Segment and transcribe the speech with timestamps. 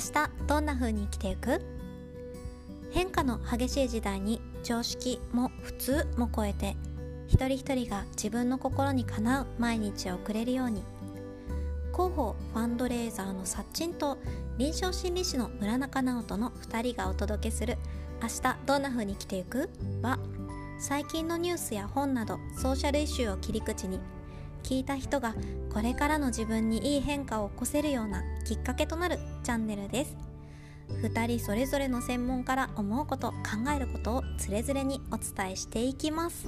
[0.00, 1.60] 明日どんな風に生きていく？
[2.90, 6.74] 変化の激しい時代に常識も普通も超えて
[7.28, 10.82] 一人一人が自分の心にかなう毎日を送れるように
[11.92, 14.16] 広報ファンドレーザーのサッチンと
[14.56, 17.76] 臨床心理士の村中直人の2人がお届けする
[18.22, 19.68] 「明日どんな風に生きていく?」
[20.00, 20.18] は
[20.78, 24.00] 最近のニュースや本などソーシャルイシューを切り口に
[24.70, 25.34] 聞いた人が
[25.74, 30.16] これからの自分にいい変化を起こせるようなきっかけとなるチャンネルです。
[31.02, 36.46] 2人それぞれの専門から思うこと考えることをつれづれにお伝えしていきます。